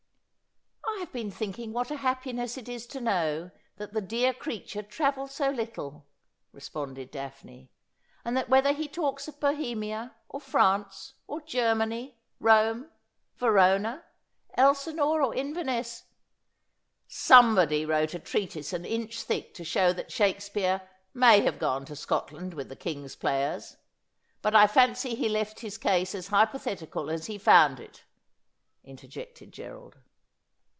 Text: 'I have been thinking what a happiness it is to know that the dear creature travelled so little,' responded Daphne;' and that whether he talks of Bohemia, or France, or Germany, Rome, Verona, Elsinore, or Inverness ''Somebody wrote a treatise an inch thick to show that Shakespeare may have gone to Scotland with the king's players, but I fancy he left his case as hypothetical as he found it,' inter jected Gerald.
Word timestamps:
'I 1.01 1.07
have 1.11 1.13
been 1.13 1.31
thinking 1.31 1.73
what 1.73 1.89
a 1.89 1.97
happiness 1.97 2.57
it 2.59 2.69
is 2.69 2.85
to 2.87 3.01
know 3.01 3.49
that 3.77 3.91
the 3.93 4.01
dear 4.01 4.35
creature 4.35 4.83
travelled 4.83 5.31
so 5.31 5.49
little,' 5.49 6.05
responded 6.51 7.09
Daphne;' 7.09 7.71
and 8.25 8.37
that 8.37 8.49
whether 8.49 8.71
he 8.71 8.87
talks 8.87 9.27
of 9.27 9.39
Bohemia, 9.39 10.13
or 10.29 10.39
France, 10.39 11.15
or 11.25 11.41
Germany, 11.41 12.19
Rome, 12.39 12.91
Verona, 13.35 14.03
Elsinore, 14.55 15.23
or 15.23 15.33
Inverness 15.33 16.03
''Somebody 17.29 17.83
wrote 17.83 18.13
a 18.13 18.19
treatise 18.19 18.71
an 18.71 18.85
inch 18.85 19.23
thick 19.23 19.55
to 19.55 19.63
show 19.63 19.91
that 19.93 20.11
Shakespeare 20.11 20.87
may 21.15 21.41
have 21.41 21.57
gone 21.57 21.83
to 21.85 21.95
Scotland 21.95 22.53
with 22.53 22.69
the 22.69 22.75
king's 22.75 23.15
players, 23.15 23.77
but 24.43 24.53
I 24.53 24.67
fancy 24.67 25.15
he 25.15 25.29
left 25.29 25.61
his 25.61 25.79
case 25.79 26.13
as 26.13 26.27
hypothetical 26.27 27.09
as 27.09 27.25
he 27.25 27.39
found 27.39 27.79
it,' 27.79 28.03
inter 28.83 29.07
jected 29.07 29.49
Gerald. 29.49 29.97